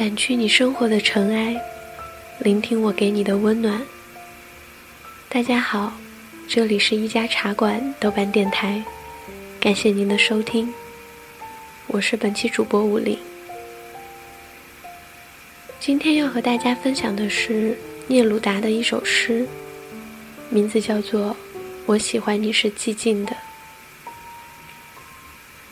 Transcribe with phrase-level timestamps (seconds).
[0.00, 1.54] 掸去你生活的尘埃，
[2.38, 3.82] 聆听我给你的温暖。
[5.28, 5.92] 大家好，
[6.48, 8.82] 这里是一家茶馆豆瓣电台，
[9.60, 10.72] 感谢您的收听，
[11.86, 13.18] 我是本期主播武林。
[15.78, 17.76] 今天要和大家分享的是
[18.06, 19.46] 聂鲁达的一首诗，
[20.48, 21.32] 名字叫做
[21.84, 23.32] 《我喜欢你是寂静的》，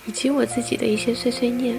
[0.05, 1.79] 以及我自己的一些碎碎念。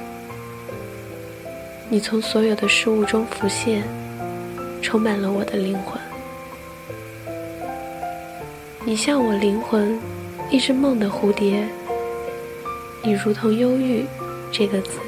[1.93, 3.83] 你从所有的事物中浮现，
[4.81, 6.01] 充满了我的灵魂。
[8.85, 9.99] 你像我灵魂
[10.49, 11.67] 一只梦的蝴蝶，
[13.03, 14.05] 你如同忧郁
[14.53, 14.99] 这个字。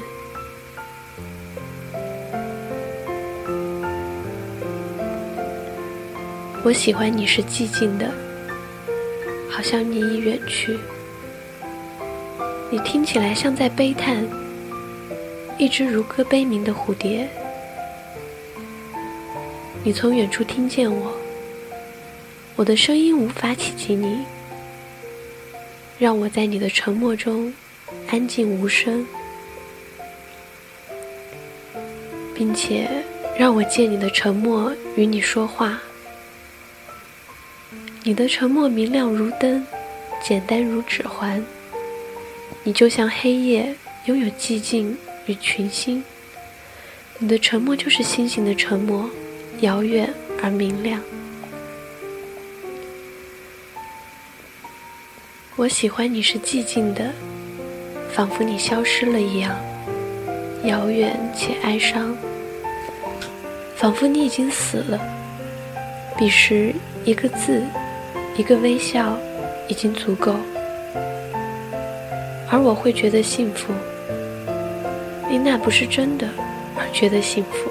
[6.62, 8.12] 我喜欢你是寂静的，
[9.50, 10.78] 好像你已远去。
[12.68, 14.43] 你听起来像在悲叹。
[15.56, 17.28] 一只如歌悲鸣的蝴蝶，
[19.84, 21.12] 你从远处听见我，
[22.56, 24.24] 我的声音无法企及你，
[25.96, 27.54] 让我在你的沉默中
[28.08, 29.06] 安静无声，
[32.34, 32.88] 并且
[33.38, 35.80] 让我借你的沉默与你说话。
[38.02, 39.64] 你的沉默明亮如灯，
[40.20, 41.42] 简单如指环，
[42.64, 43.74] 你就像黑夜，
[44.06, 44.98] 拥有寂静。
[45.26, 46.04] 与群星，
[47.18, 49.08] 你的沉默就是星星的沉默，
[49.60, 50.12] 遥远
[50.42, 51.00] 而明亮。
[55.56, 57.10] 我喜欢你是寂静的，
[58.12, 59.56] 仿佛你消失了一样，
[60.64, 62.14] 遥远且哀伤，
[63.76, 65.00] 仿佛你已经死了。
[66.18, 67.62] 彼时，一个字，
[68.36, 69.18] 一个微笑，
[69.68, 70.34] 已经足够，
[72.50, 73.72] 而我会觉得幸福。
[75.30, 76.28] 因那不是真的
[76.76, 77.70] 而觉得幸福。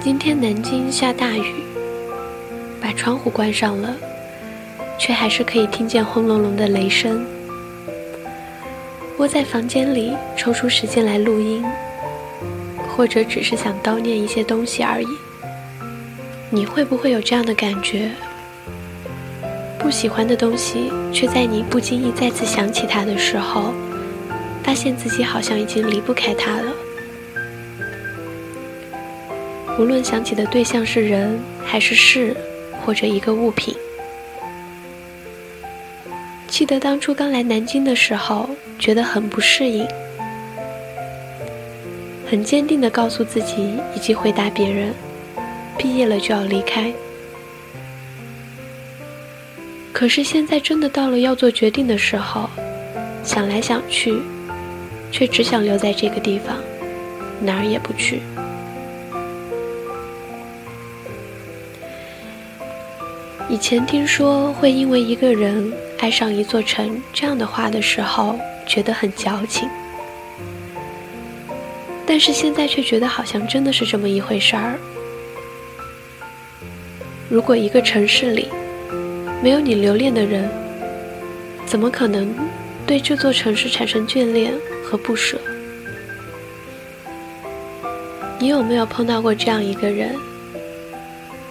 [0.00, 1.64] 今天南京下大雨，
[2.80, 3.96] 把窗户关上了，
[4.98, 7.26] 却还是可以听见轰隆隆的雷声。
[9.16, 11.64] 窝在房间里，抽出时间来录音，
[12.88, 15.06] 或者只是想叨念一些东西而已。
[16.54, 18.12] 你会不会有这样的感觉？
[19.76, 23.74] 不喜欢的东西，却在你不经意再次想起它的时候，
[24.62, 26.72] 发现自己好像已经离不开它了。
[29.80, 32.36] 无论想起的对象是人，还是事，
[32.86, 33.74] 或者一个物品。
[36.46, 38.48] 记得当初刚来南京的时候，
[38.78, 39.84] 觉得很不适应，
[42.30, 44.94] 很坚定地告诉自己，以及回答别人。
[45.76, 46.92] 毕业了就要离开，
[49.92, 52.48] 可是现在真的到了要做决定的时候，
[53.22, 54.20] 想来想去，
[55.12, 56.56] 却只想留在这个地方，
[57.40, 58.22] 哪儿也不去。
[63.48, 69.68] 以前听说会因为一个人爱上一座城这样的话的时候，觉得很矫情，
[72.06, 74.78] 但是现在却觉得好像真的是这么一回事儿。
[77.30, 78.48] 如果一个城市里
[79.42, 80.48] 没有你留恋的人，
[81.64, 82.34] 怎么可能
[82.86, 84.52] 对这座城市产生眷恋
[84.84, 85.40] 和不舍？
[88.38, 90.14] 你有没有碰到过这样一个人？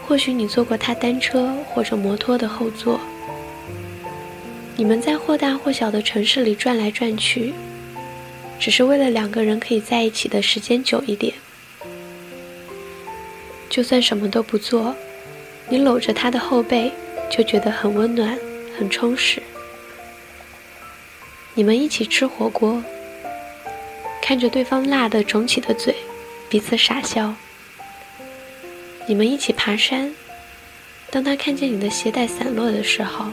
[0.07, 2.99] 或许你坐过他单车或者摩托的后座，
[4.75, 7.53] 你们在或大或小的城市里转来转去，
[8.59, 11.33] 只是为了两个人可以在一起的时间久一点。
[13.69, 14.95] 就算什么都不做。
[15.73, 16.91] 你搂着他的后背，
[17.31, 18.37] 就觉得很温暖、
[18.77, 19.41] 很充实。
[21.55, 22.83] 你们一起吃火锅，
[24.21, 25.95] 看着对方辣得肿起的嘴，
[26.47, 27.33] 彼此傻笑。
[29.07, 30.13] 你们一起爬山，
[31.09, 33.25] 当他看见你的鞋带散落的时候，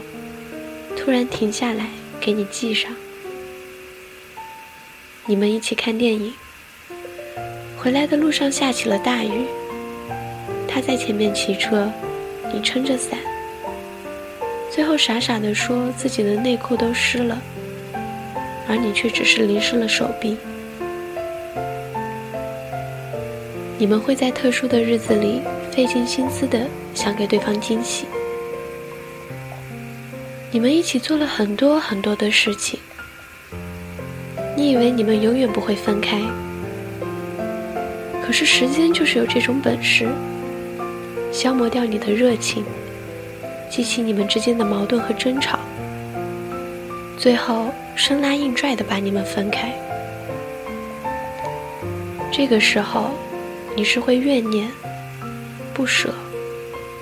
[0.97, 1.85] 突然停下来
[2.19, 2.91] 给你系上。
[5.27, 6.33] 你们一起看电影，
[7.77, 9.45] 回来的路上下起了大雨，
[10.67, 11.91] 他在前面骑车，
[12.53, 13.17] 你撑着伞，
[14.69, 17.41] 最后傻傻的说自己的内裤都湿了，
[18.67, 20.37] 而你却只是淋湿了手臂。
[23.77, 28.05] 你们会在特殊的日子里费尽心思的想给对方惊喜，
[30.51, 32.79] 你们一起做了很多很多的事情，
[34.55, 36.21] 你以为你们永远不会分开。
[38.23, 40.07] 可是时间就是有这种本事，
[41.31, 42.63] 消磨掉你的热情，
[43.69, 45.57] 激起你们之间的矛盾和争吵，
[47.17, 49.71] 最后生拉硬拽的把你们分开。
[52.31, 53.11] 这个时候，
[53.75, 54.69] 你是会怨念、
[55.73, 56.13] 不舍、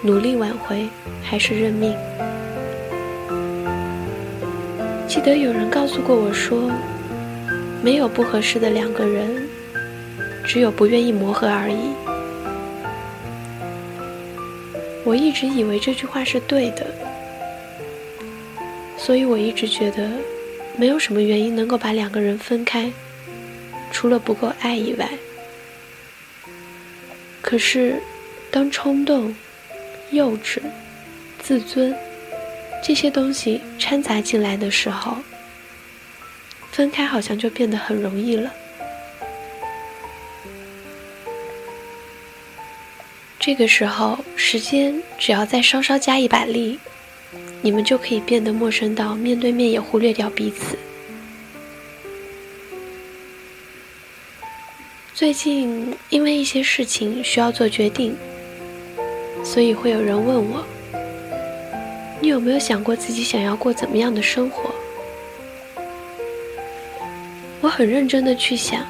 [0.04, 0.88] 努力挽回，
[1.24, 1.96] 还是认命？
[5.08, 6.72] 记得有人告诉过我说，
[7.82, 9.50] 没有不合适的两个人。
[10.46, 11.94] 只有不愿意磨合而已。
[15.04, 16.86] 我一直以为这句话是对的，
[18.98, 20.12] 所以我一直觉得
[20.78, 22.92] 没有什么原因能够把两个人分开，
[23.92, 25.10] 除了不够爱以外。
[27.42, 28.02] 可是，
[28.52, 29.34] 当冲动、
[30.12, 30.60] 幼稚、
[31.42, 31.96] 自尊
[32.84, 35.18] 这些东西掺杂进来的时候，
[36.72, 38.54] 分开好像就变得很容易了。
[43.40, 46.78] 这个时候，时间只要再稍稍加一把力，
[47.62, 50.78] 你们就可以变得陌生到面对面也忽略掉彼此。
[55.14, 58.14] 最近因为一些事情需要做决定，
[59.42, 60.66] 所以会有人问我
[62.20, 64.70] ：“你有没有想过自己想要过怎么样的生活？”
[67.62, 68.86] 我很认真的去想，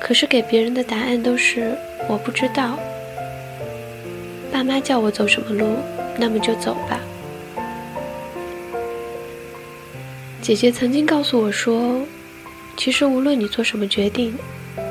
[0.00, 1.74] 可是给别人的答案都是
[2.06, 2.78] 我不知道。
[4.52, 5.76] 爸妈叫我走什么路，
[6.18, 7.00] 那么就走吧。
[10.42, 12.00] 姐姐曾经告诉我说，
[12.76, 14.34] 其实无论你做什么决定，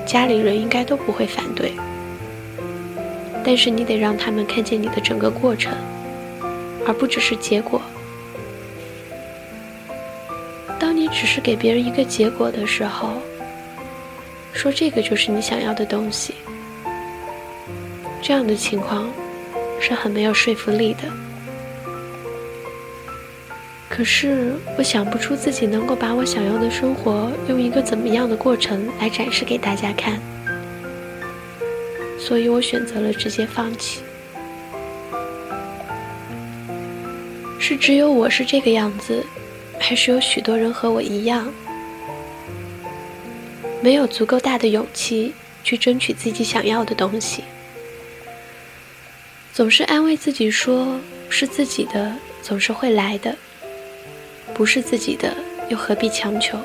[0.06, 1.73] 家里人应该都不会反对。
[3.44, 5.73] 但是你得让他们看见你的整个过程，
[6.85, 7.81] 而不只是结果。
[10.79, 13.13] 当你只是给别人一个结果的时候，
[14.53, 16.35] 说这个就是你想要的东西，
[18.21, 19.09] 这样的情况。
[19.79, 21.03] 是很没有说服力的。
[23.89, 30.19] 可是我想不出自己能够把我想要的生活用一个怎么样的过程来展示给大家看，
[32.17, 34.01] 所以我选择了直接放弃。
[37.59, 39.25] 是只有我是这个样子，
[39.79, 41.51] 还是有许多人和我一样，
[43.81, 45.33] 没有足够大的勇气
[45.63, 47.43] 去争取自己想要的东西？
[49.59, 50.97] 总是安慰自己说
[51.29, 53.33] ：“是自己的，总是会来的；
[54.53, 55.35] 不是自己的，
[55.67, 56.57] 又何必强求？”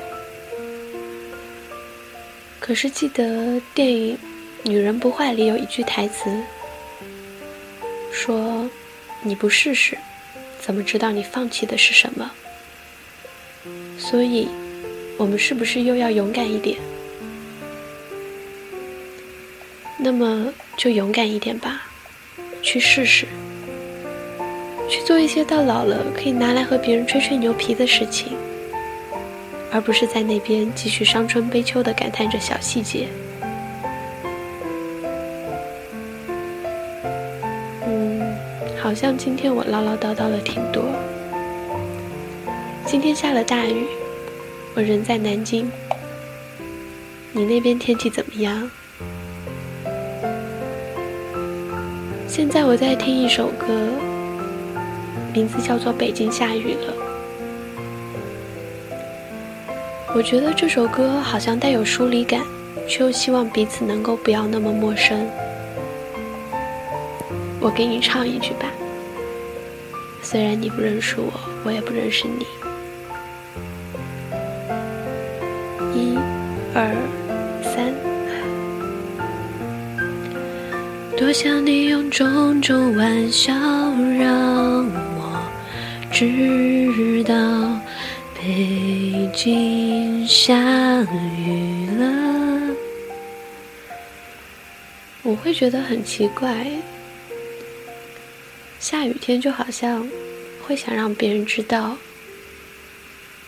[2.57, 4.15] 可是记得电影
[4.63, 6.41] 《女人不坏》里有一句台词，
[8.13, 8.65] 说
[9.21, 9.97] ：“你不试试，
[10.61, 12.31] 怎么知道你放弃的是什么？”
[13.99, 14.47] 所以，
[15.17, 16.79] 我们是不是又要勇敢一点？
[19.97, 21.91] 那么就勇敢一点吧。
[22.65, 23.27] 去试试，
[24.89, 28.35] 去做一些到老了可以拿来和别人吹吹牛皮的事情，
[29.71, 33.07] 而不是在那边继续伤春悲秋的感叹着小细节。
[37.85, 38.35] 嗯，
[38.81, 40.85] 好像今天我唠唠叨叨了挺多。
[42.83, 43.85] 今天下了大雨，
[44.73, 45.71] 我人在南京，
[47.31, 48.71] 你那边天气怎么样？
[52.35, 53.89] 现在我在听一首歌，
[55.33, 56.93] 名字叫做《北京下雨了》。
[60.13, 62.41] 我觉得这首歌好像带有疏离感，
[62.89, 65.25] 却又希望彼此能够不要那么陌生。
[67.61, 68.69] 我给你唱一句吧，
[70.21, 71.31] 虽然你不认识我，
[71.63, 72.45] 我也不认识你。
[75.93, 76.17] 一、
[76.73, 76.93] 二。
[77.63, 77.93] 三
[81.17, 83.53] 多想你用种种玩笑
[84.19, 85.49] 让我
[86.11, 87.79] 知道
[88.37, 90.53] 北京下
[91.03, 92.75] 雨了。
[95.23, 96.67] 我会觉得很奇怪，
[98.77, 100.05] 下雨天就好像
[100.67, 101.95] 会想让别人知道，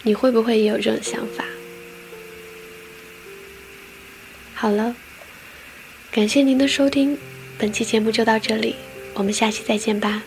[0.04, 1.44] 你会不会也有这种想法？
[4.54, 4.96] 好了。
[6.10, 7.16] 感谢您的收听，
[7.58, 8.76] 本期节目就到这里，
[9.16, 10.24] 我们下期再见吧。